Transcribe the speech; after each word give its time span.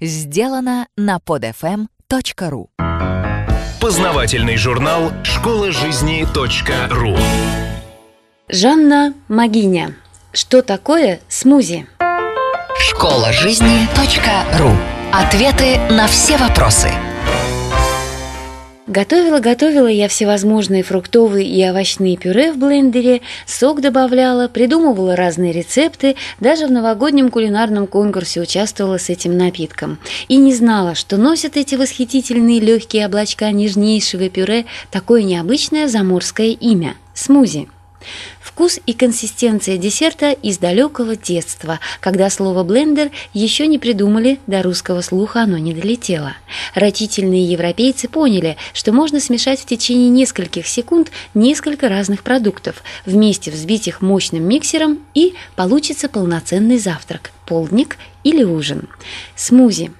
Сделано 0.00 0.88
на 0.96 1.18
podfm.ru 1.18 2.66
Познавательный 3.80 4.56
журнал 4.56 5.12
«Школа 5.22 5.70
жизни 5.70 6.26
.ру» 6.90 7.16
Жанна 8.48 9.14
Магиня. 9.28 9.94
Что 10.32 10.62
такое 10.62 11.20
смузи? 11.28 11.86
Школа 12.76 13.32
жизни 13.32 13.88
.ру 14.58 14.72
Ответы 15.12 15.78
на 15.92 16.08
все 16.08 16.38
вопросы. 16.38 16.90
Готовила-готовила 18.86 19.86
я 19.86 20.08
всевозможные 20.08 20.82
фруктовые 20.82 21.48
и 21.48 21.66
овощные 21.66 22.18
пюре 22.18 22.52
в 22.52 22.58
блендере, 22.58 23.22
сок 23.46 23.80
добавляла, 23.80 24.46
придумывала 24.46 25.16
разные 25.16 25.52
рецепты, 25.52 26.16
даже 26.38 26.66
в 26.66 26.70
новогоднем 26.70 27.30
кулинарном 27.30 27.86
конкурсе 27.86 28.42
участвовала 28.42 28.98
с 28.98 29.08
этим 29.08 29.38
напитком. 29.38 29.98
И 30.28 30.36
не 30.36 30.54
знала, 30.54 30.94
что 30.94 31.16
носят 31.16 31.56
эти 31.56 31.76
восхитительные 31.76 32.60
легкие 32.60 33.06
облачка 33.06 33.50
нежнейшего 33.52 34.28
пюре 34.28 34.66
такое 34.90 35.22
необычное 35.22 35.88
заморское 35.88 36.48
имя– 36.48 36.96
смузи. 37.14 37.68
Вкус 38.54 38.78
и 38.86 38.92
консистенция 38.92 39.78
десерта 39.78 40.30
из 40.30 40.58
далекого 40.58 41.16
детства, 41.16 41.80
когда 41.98 42.30
слово 42.30 42.62
«блендер» 42.62 43.10
еще 43.32 43.66
не 43.66 43.80
придумали, 43.80 44.38
до 44.46 44.62
русского 44.62 45.00
слуха 45.00 45.42
оно 45.42 45.58
не 45.58 45.74
долетело. 45.74 46.34
Рачительные 46.72 47.44
европейцы 47.44 48.06
поняли, 48.06 48.56
что 48.72 48.92
можно 48.92 49.18
смешать 49.18 49.58
в 49.58 49.66
течение 49.66 50.08
нескольких 50.08 50.68
секунд 50.68 51.10
несколько 51.34 51.88
разных 51.88 52.22
продуктов, 52.22 52.84
вместе 53.04 53.50
взбить 53.50 53.88
их 53.88 54.00
мощным 54.02 54.44
миксером 54.44 55.00
и 55.14 55.34
получится 55.56 56.08
полноценный 56.08 56.78
завтрак, 56.78 57.32
полдник 57.46 57.96
или 58.22 58.44
ужин. 58.44 58.88
Смузи. 59.34 59.90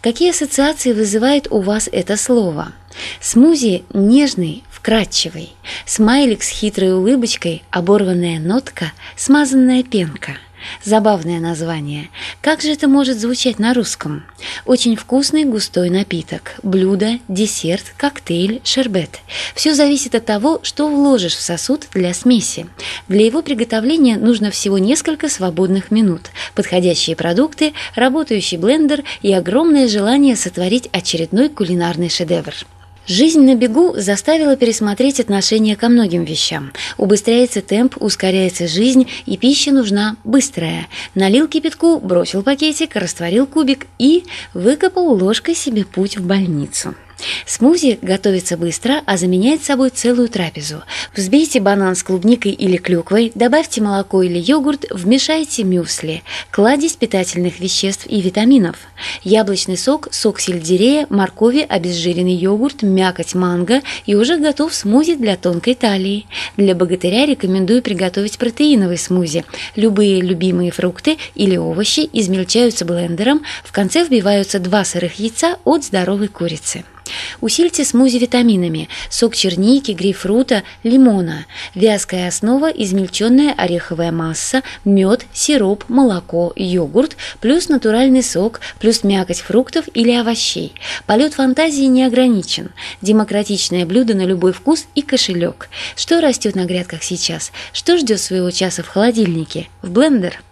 Какие 0.00 0.30
ассоциации 0.30 0.92
вызывает 0.92 1.48
у 1.50 1.60
вас 1.60 1.88
это 1.90 2.16
слово? 2.16 2.74
Смузи 3.20 3.84
нежный, 3.92 4.64
вкрадчивый. 4.70 5.50
Смайлик 5.86 6.42
с 6.42 6.48
хитрой 6.48 6.92
улыбочкой, 6.92 7.62
оборванная 7.70 8.38
нотка, 8.38 8.92
смазанная 9.16 9.82
пенка. 9.82 10.36
Забавное 10.82 11.40
название. 11.40 12.10
Как 12.40 12.60
же 12.62 12.70
это 12.70 12.88
может 12.88 13.18
звучать 13.18 13.58
на 13.58 13.74
русском? 13.74 14.24
Очень 14.66 14.96
вкусный 14.96 15.44
густой 15.44 15.90
напиток. 15.90 16.54
Блюдо, 16.62 17.18
десерт, 17.28 17.84
коктейль, 17.96 18.60
шербет. 18.64 19.20
Все 19.54 19.74
зависит 19.74 20.14
от 20.14 20.26
того, 20.26 20.60
что 20.62 20.88
вложишь 20.88 21.36
в 21.36 21.40
сосуд 21.40 21.86
для 21.94 22.14
смеси. 22.14 22.66
Для 23.08 23.24
его 23.26 23.42
приготовления 23.42 24.16
нужно 24.16 24.50
всего 24.50 24.78
несколько 24.78 25.28
свободных 25.28 25.90
минут, 25.90 26.22
подходящие 26.54 27.16
продукты, 27.16 27.72
работающий 27.94 28.58
блендер 28.58 29.04
и 29.22 29.32
огромное 29.32 29.88
желание 29.88 30.36
сотворить 30.36 30.88
очередной 30.92 31.48
кулинарный 31.48 32.08
шедевр. 32.08 32.54
Жизнь 33.06 33.42
на 33.42 33.54
бегу 33.54 33.94
заставила 33.96 34.56
пересмотреть 34.56 35.20
отношение 35.20 35.76
ко 35.76 35.90
многим 35.90 36.24
вещам. 36.24 36.72
Убыстряется 36.96 37.60
темп, 37.60 37.96
ускоряется 38.00 38.66
жизнь, 38.66 39.08
и 39.26 39.36
пища 39.36 39.72
нужна 39.72 40.16
быстрая. 40.24 40.88
Налил 41.14 41.46
кипятку, 41.46 41.98
бросил 41.98 42.42
пакетик, 42.42 42.96
растворил 42.96 43.46
кубик 43.46 43.86
и 43.98 44.24
выкопал 44.54 45.12
ложкой 45.12 45.54
себе 45.54 45.84
путь 45.84 46.16
в 46.16 46.26
больницу. 46.26 46.94
Смузи 47.46 47.98
готовится 48.02 48.56
быстро, 48.56 49.02
а 49.06 49.16
заменяет 49.16 49.64
собой 49.64 49.90
целую 49.90 50.28
трапезу. 50.28 50.82
Взбейте 51.16 51.60
банан 51.60 51.96
с 51.96 52.02
клубникой 52.02 52.52
или 52.52 52.76
клюквой, 52.76 53.32
добавьте 53.34 53.80
молоко 53.80 54.22
или 54.22 54.38
йогурт, 54.38 54.86
вмешайте 54.90 55.64
мюсли, 55.64 56.22
кладезь 56.50 56.94
питательных 56.96 57.60
веществ 57.60 58.06
и 58.06 58.20
витаминов, 58.20 58.76
яблочный 59.22 59.76
сок, 59.76 60.08
сок 60.12 60.40
сельдерея, 60.40 61.06
моркови, 61.10 61.66
обезжиренный 61.68 62.34
йогурт, 62.34 62.82
мякоть 62.82 63.34
манго 63.34 63.82
и 64.06 64.14
уже 64.14 64.38
готов 64.38 64.74
смузи 64.74 65.14
для 65.14 65.36
тонкой 65.36 65.74
талии. 65.74 66.26
Для 66.56 66.74
богатыря 66.74 67.26
рекомендую 67.26 67.82
приготовить 67.82 68.38
протеиновый 68.38 68.98
смузи. 68.98 69.44
Любые 69.76 70.20
любимые 70.20 70.70
фрукты 70.70 71.18
или 71.34 71.56
овощи 71.56 72.08
измельчаются 72.12 72.84
блендером, 72.84 73.42
в 73.64 73.72
конце 73.72 74.04
вбиваются 74.04 74.58
два 74.58 74.84
сырых 74.84 75.18
яйца 75.18 75.58
от 75.64 75.84
здоровой 75.84 76.28
курицы. 76.28 76.84
Усильте 77.40 77.84
смузи 77.84 78.18
витаминами, 78.18 78.88
сок 79.10 79.34
черники, 79.36 79.92
грейпфрута, 79.92 80.62
лимона, 80.82 81.46
вязкая 81.74 82.28
основа, 82.28 82.70
измельченная 82.70 83.52
ореховая 83.52 84.12
масса, 84.12 84.62
мед, 84.84 85.26
сироп, 85.32 85.84
молоко, 85.88 86.52
йогурт, 86.56 87.16
плюс 87.40 87.68
натуральный 87.68 88.22
сок, 88.22 88.60
плюс 88.78 89.04
мякоть 89.04 89.40
фруктов 89.40 89.86
или 89.94 90.12
овощей. 90.12 90.72
Полет 91.06 91.34
фантазии 91.34 91.84
не 91.84 92.04
ограничен. 92.04 92.70
Демократичное 93.02 93.86
блюдо 93.86 94.14
на 94.14 94.22
любой 94.22 94.52
вкус 94.52 94.86
и 94.94 95.02
кошелек. 95.02 95.68
Что 95.96 96.20
растет 96.20 96.54
на 96.54 96.64
грядках 96.64 97.02
сейчас? 97.02 97.52
Что 97.72 97.96
ждет 97.98 98.20
своего 98.20 98.50
часа 98.50 98.82
в 98.82 98.88
холодильнике? 98.88 99.68
В 99.82 99.90
блендер? 99.90 100.42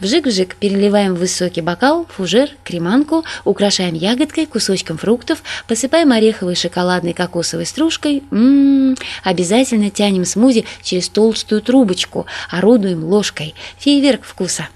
Вжик-вжик 0.00 0.56
переливаем 0.56 1.14
в 1.14 1.18
высокий 1.18 1.60
бокал, 1.60 2.06
фужер, 2.08 2.50
креманку, 2.64 3.24
украшаем 3.44 3.94
ягодкой, 3.94 4.46
кусочком 4.46 4.98
фруктов, 4.98 5.42
посыпаем 5.66 6.12
ореховой, 6.12 6.54
шоколадной, 6.54 7.12
кокосовой 7.12 7.66
стружкой. 7.66 8.22
Ммм, 8.30 8.96
обязательно 9.24 9.90
тянем 9.90 10.24
смузи 10.24 10.64
через 10.82 11.08
толстую 11.08 11.62
трубочку, 11.62 12.26
орудуем 12.50 13.04
ложкой. 13.04 13.54
Фейерверк 13.78 14.24
вкуса. 14.24 14.68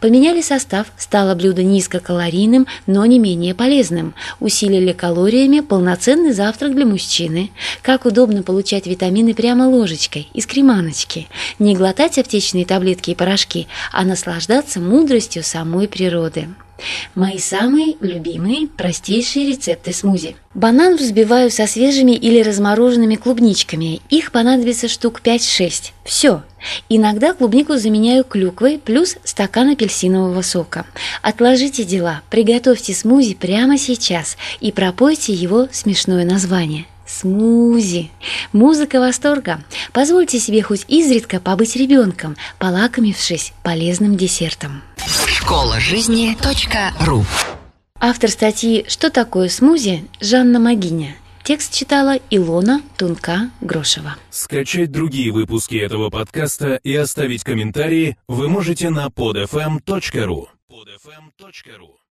Поменяли 0.00 0.42
состав, 0.42 0.88
стало 0.98 1.34
блюдо 1.34 1.62
низкокалорийным, 1.62 2.66
но 2.86 3.06
не 3.06 3.18
менее 3.18 3.54
полезным. 3.54 4.14
Усилили 4.40 4.92
калориями 4.92 5.60
полноценный 5.60 6.32
завтрак 6.32 6.74
для 6.74 6.84
мужчины. 6.84 7.50
Как 7.82 8.04
удобно 8.04 8.42
получать 8.42 8.86
витамины 8.86 9.34
прямо 9.34 9.68
ложечкой, 9.68 10.28
из 10.34 10.46
креманочки. 10.46 11.28
Не 11.58 11.74
глотать 11.74 12.18
аптечные 12.18 12.66
таблетки 12.66 13.10
и 13.10 13.14
порошки, 13.14 13.66
а 13.92 14.04
наслаждаться 14.04 14.80
мудростью 14.80 15.42
самой 15.42 15.88
природы. 15.88 16.48
Мои 17.14 17.38
самые 17.38 17.96
любимые 18.00 18.66
простейшие 18.66 19.48
рецепты 19.48 19.92
смузи. 19.92 20.36
Банан 20.54 20.96
взбиваю 20.96 21.50
со 21.50 21.66
свежими 21.66 22.12
или 22.12 22.42
размороженными 22.42 23.16
клубничками. 23.16 24.00
Их 24.10 24.32
понадобится 24.32 24.88
штук 24.88 25.20
5-6. 25.24 25.92
Все. 26.04 26.42
Иногда 26.88 27.32
клубнику 27.32 27.76
заменяю 27.76 28.24
клюквой 28.24 28.78
плюс 28.78 29.16
стакан 29.24 29.70
апельсинового 29.70 30.42
сока. 30.42 30.86
Отложите 31.22 31.84
дела, 31.84 32.22
приготовьте 32.30 32.94
смузи 32.94 33.34
прямо 33.34 33.78
сейчас 33.78 34.36
и 34.60 34.72
пропойте 34.72 35.32
его 35.32 35.68
смешное 35.72 36.24
название. 36.24 36.86
Смузи. 37.06 38.10
Музыка 38.52 38.98
восторга. 38.98 39.62
Позвольте 39.92 40.38
себе 40.38 40.62
хоть 40.62 40.84
изредка 40.88 41.38
побыть 41.38 41.76
ребенком, 41.76 42.36
полакомившись 42.58 43.52
полезным 43.62 44.16
десертом. 44.16 44.82
Школа 45.44 45.78
жизни 45.78 46.34
.ру 47.04 47.22
Автор 48.00 48.30
статьи 48.30 48.86
«Что 48.88 49.10
такое 49.10 49.50
смузи» 49.50 50.08
Жанна 50.18 50.58
Магиня. 50.58 51.16
Текст 51.42 51.74
читала 51.74 52.16
Илона 52.30 52.80
Тунка-Грошева. 52.96 54.16
Скачать 54.30 54.90
другие 54.90 55.32
выпуски 55.32 55.74
этого 55.74 56.08
подкаста 56.08 56.76
и 56.82 56.94
оставить 56.94 57.44
комментарии 57.44 58.16
вы 58.26 58.48
можете 58.48 58.88
на 58.88 59.08
podfm.ru 59.08 60.46
podfm.ru 60.70 62.03